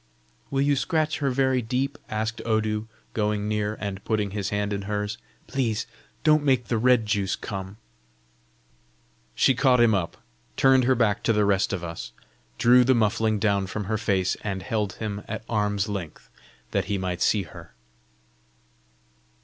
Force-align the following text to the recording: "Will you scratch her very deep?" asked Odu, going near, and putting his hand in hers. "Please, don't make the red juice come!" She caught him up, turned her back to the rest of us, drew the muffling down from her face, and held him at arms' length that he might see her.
"Will 0.49 0.63
you 0.63 0.75
scratch 0.75 1.19
her 1.19 1.29
very 1.29 1.61
deep?" 1.61 1.95
asked 2.09 2.41
Odu, 2.43 2.87
going 3.13 3.47
near, 3.47 3.77
and 3.79 4.03
putting 4.03 4.31
his 4.31 4.49
hand 4.49 4.73
in 4.73 4.81
hers. 4.89 5.19
"Please, 5.45 5.85
don't 6.23 6.43
make 6.43 6.69
the 6.69 6.79
red 6.79 7.05
juice 7.05 7.35
come!" 7.35 7.77
She 9.35 9.53
caught 9.53 9.79
him 9.79 9.93
up, 9.93 10.17
turned 10.57 10.85
her 10.85 10.95
back 10.95 11.21
to 11.21 11.33
the 11.33 11.45
rest 11.45 11.71
of 11.71 11.83
us, 11.83 12.13
drew 12.57 12.83
the 12.83 12.95
muffling 12.95 13.37
down 13.37 13.67
from 13.67 13.83
her 13.83 13.97
face, 13.99 14.35
and 14.43 14.63
held 14.63 14.93
him 14.93 15.21
at 15.27 15.43
arms' 15.47 15.87
length 15.87 16.29
that 16.71 16.85
he 16.85 16.97
might 16.97 17.21
see 17.21 17.43
her. 17.43 17.75